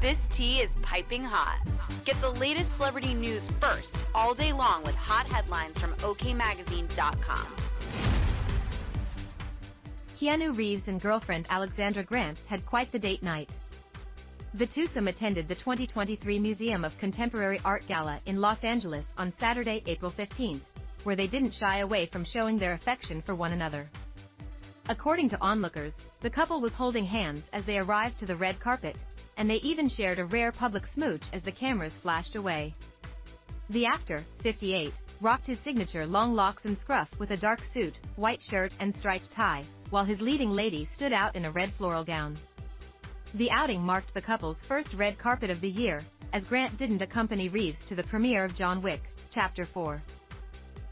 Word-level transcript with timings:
This 0.00 0.26
tea 0.28 0.60
is 0.60 0.76
piping 0.76 1.22
hot. 1.22 1.60
Get 2.06 2.18
the 2.22 2.30
latest 2.30 2.76
celebrity 2.76 3.12
news 3.12 3.50
first 3.60 3.98
all 4.14 4.32
day 4.32 4.50
long 4.50 4.82
with 4.82 4.94
hot 4.94 5.26
headlines 5.26 5.78
from 5.78 5.92
OKMagazine.com. 5.96 7.46
Keanu 10.18 10.56
Reeves 10.56 10.88
and 10.88 11.02
girlfriend 11.02 11.46
Alexandra 11.50 12.02
Grant 12.02 12.40
had 12.46 12.64
quite 12.64 12.90
the 12.92 12.98
date 12.98 13.22
night. 13.22 13.52
The 14.54 14.66
twosome 14.66 15.08
attended 15.08 15.48
the 15.48 15.54
2023 15.54 16.38
Museum 16.38 16.82
of 16.82 16.96
Contemporary 16.96 17.60
Art 17.62 17.86
Gala 17.86 18.20
in 18.24 18.40
Los 18.40 18.64
Angeles 18.64 19.04
on 19.18 19.34
Saturday, 19.38 19.82
April 19.84 20.10
15, 20.10 20.62
where 21.04 21.16
they 21.16 21.26
didn't 21.26 21.54
shy 21.54 21.80
away 21.80 22.06
from 22.06 22.24
showing 22.24 22.56
their 22.56 22.72
affection 22.72 23.20
for 23.20 23.34
one 23.34 23.52
another. 23.52 23.90
According 24.88 25.28
to 25.28 25.40
onlookers, 25.42 25.92
the 26.20 26.30
couple 26.30 26.62
was 26.62 26.72
holding 26.72 27.04
hands 27.04 27.42
as 27.52 27.66
they 27.66 27.78
arrived 27.78 28.18
to 28.18 28.26
the 28.26 28.34
red 28.34 28.58
carpet, 28.58 28.96
and 29.40 29.48
they 29.48 29.56
even 29.62 29.88
shared 29.88 30.18
a 30.18 30.26
rare 30.26 30.52
public 30.52 30.86
smooch 30.86 31.22
as 31.32 31.40
the 31.40 31.50
cameras 31.50 31.94
flashed 32.02 32.36
away. 32.36 32.74
The 33.70 33.86
actor, 33.86 34.22
58, 34.42 34.92
rocked 35.22 35.46
his 35.46 35.58
signature 35.60 36.04
long 36.04 36.34
locks 36.34 36.66
and 36.66 36.76
scruff 36.76 37.08
with 37.18 37.30
a 37.30 37.38
dark 37.38 37.60
suit, 37.72 37.98
white 38.16 38.42
shirt 38.42 38.74
and 38.80 38.94
striped 38.94 39.30
tie, 39.30 39.64
while 39.88 40.04
his 40.04 40.20
leading 40.20 40.50
lady 40.50 40.86
stood 40.94 41.14
out 41.14 41.36
in 41.36 41.46
a 41.46 41.50
red 41.50 41.72
floral 41.72 42.04
gown. 42.04 42.36
The 43.32 43.50
outing 43.50 43.82
marked 43.82 44.12
the 44.12 44.20
couple's 44.20 44.62
first 44.68 44.92
red 44.92 45.16
carpet 45.16 45.48
of 45.48 45.62
the 45.62 45.70
year, 45.70 46.02
as 46.34 46.44
Grant 46.44 46.76
didn't 46.76 47.00
accompany 47.00 47.48
Reeves 47.48 47.82
to 47.86 47.94
the 47.94 48.02
premiere 48.02 48.44
of 48.44 48.54
John 48.54 48.82
Wick, 48.82 49.00
Chapter 49.30 49.64
4. 49.64 50.02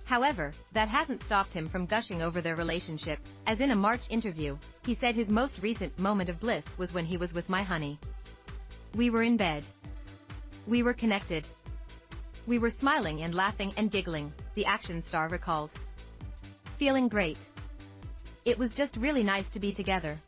However, 0.07 0.53
that 0.73 0.89
hasn't 0.89 1.23
stopped 1.23 1.53
him 1.53 1.69
from 1.69 1.85
gushing 1.85 2.23
over 2.23 2.41
their 2.41 2.57
relationship, 2.57 3.19
as 3.47 3.61
in 3.61 3.73
a 3.73 3.77
March 3.77 4.09
interview, 4.09 4.57
he 4.87 4.95
said 4.95 5.15
his 5.15 5.29
most 5.29 5.61
recent 5.61 5.99
moment 5.99 6.31
of 6.31 6.41
bliss 6.41 6.65
was 6.79 6.95
when 6.95 7.05
he 7.05 7.19
was 7.19 7.35
with 7.35 7.51
my 7.51 7.63
honey. 7.63 7.99
We 8.99 9.11
were 9.11 9.23
in 9.23 9.37
bed. 9.37 9.65
We 10.67 10.83
were 10.83 10.93
connected. 10.93 11.47
We 12.49 12.59
were 12.59 12.69
smiling 12.69 13.23
and 13.23 13.33
laughing 13.33 13.73
and 13.77 13.93
giggling, 13.93 14.33
the 14.57 14.67
action 14.67 15.05
star 15.05 15.29
recalled. 15.29 15.71
Feeling 16.81 17.07
great. 17.07 17.39
It 18.45 18.59
was 18.59 18.75
just 18.75 18.97
really 18.97 19.23
nice 19.23 19.49
to 19.51 19.61
be 19.61 19.73
together. 19.73 20.19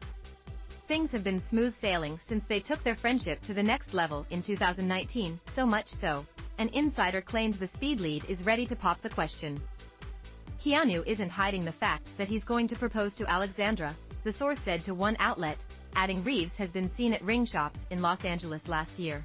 Things 0.86 1.10
have 1.10 1.24
been 1.24 1.42
smooth 1.50 1.74
sailing 1.80 2.20
since 2.28 2.44
they 2.46 2.60
took 2.60 2.84
their 2.84 2.94
friendship 2.94 3.40
to 3.40 3.54
the 3.54 3.62
next 3.62 3.92
level 3.92 4.24
in 4.30 4.40
2019, 4.40 5.40
so 5.52 5.66
much 5.66 5.88
so, 5.88 6.24
an 6.58 6.68
insider 6.68 7.20
claims 7.20 7.58
the 7.58 7.66
speed 7.66 7.98
lead 7.98 8.24
is 8.28 8.46
ready 8.46 8.66
to 8.66 8.76
pop 8.76 9.02
the 9.02 9.10
question. 9.10 9.60
Keanu 10.64 11.04
isn't 11.08 11.30
hiding 11.30 11.64
the 11.64 11.72
fact 11.72 12.16
that 12.18 12.28
he's 12.28 12.44
going 12.44 12.68
to 12.68 12.76
propose 12.76 13.16
to 13.16 13.28
Alexandra, 13.28 13.96
the 14.22 14.32
source 14.32 14.60
said 14.64 14.84
to 14.84 14.94
one 14.94 15.16
outlet, 15.18 15.64
adding 15.96 16.22
Reeves 16.24 16.54
has 16.54 16.70
been 16.70 16.90
seen 16.94 17.12
at 17.12 17.22
ring 17.22 17.44
shops 17.44 17.80
in 17.90 18.00
Los 18.00 18.24
Angeles 18.24 18.66
last 18.68 18.98
year. 18.98 19.24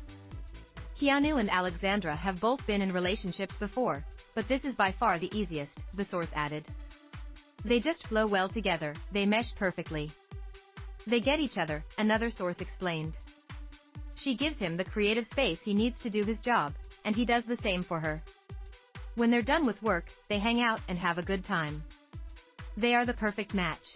Keanu 0.99 1.39
and 1.39 1.49
Alexandra 1.49 2.16
have 2.16 2.39
both 2.39 2.66
been 2.66 2.81
in 2.81 2.94
relationships 2.94 3.55
before, 3.58 4.03
but 4.33 4.47
this 4.47 4.63
is 4.63 4.75
by 4.75 4.91
far 4.91 5.19
the 5.19 5.36
easiest, 5.38 5.83
the 5.95 6.05
source 6.05 6.30
added. 6.36 6.67
They 7.66 7.80
just 7.80 8.08
flow 8.08 8.27
well 8.27 8.47
together, 8.47 8.93
they 9.11 9.25
mesh 9.25 9.53
perfectly. 9.55 10.11
They 11.08 11.19
get 11.19 11.39
each 11.39 11.58
other, 11.58 11.83
another 11.97 12.30
source 12.30 12.61
explained. 12.61 13.17
She 14.16 14.36
gives 14.36 14.58
him 14.58 14.77
the 14.77 14.86
creative 14.86 15.27
space 15.27 15.59
he 15.61 15.73
needs 15.73 16.02
to 16.02 16.09
do 16.09 16.23
his 16.23 16.39
job, 16.39 16.73
and 17.03 17.16
he 17.16 17.25
does 17.25 17.43
the 17.43 17.58
same 17.58 17.83
for 17.83 17.99
her. 17.99 18.21
When 19.16 19.31
they're 19.31 19.41
done 19.41 19.66
with 19.66 19.83
work, 19.83 20.05
they 20.30 20.39
hang 20.39 20.61
out 20.61 20.81
and 20.88 20.97
have 20.97 21.17
a 21.17 21.23
good 21.23 21.43
time. 21.43 21.83
They 22.77 22.95
are 22.95 23.05
the 23.05 23.13
perfect 23.13 23.53
match. 23.53 23.95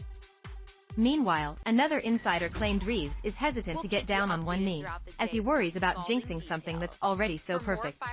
Meanwhile, 0.97 1.57
another 1.65 1.99
insider 1.99 2.49
claimed 2.49 2.85
Reeves 2.85 3.13
is 3.23 3.35
hesitant 3.35 3.81
to 3.81 3.87
get 3.87 4.05
down 4.05 4.31
on 4.31 4.45
one 4.45 4.63
knee, 4.63 4.85
as 5.19 5.29
he 5.29 5.39
worries 5.39 5.75
about 5.75 6.07
jinxing 6.07 6.43
something 6.45 6.79
that's 6.79 6.97
already 7.01 7.37
so 7.37 7.59
perfect. 7.59 8.03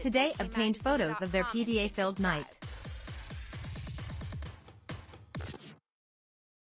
Today 0.00 0.32
obtained 0.40 0.78
photos 0.78 1.16
of 1.20 1.32
their 1.32 1.44
PDA-filled 1.44 2.20
night. 2.20 2.56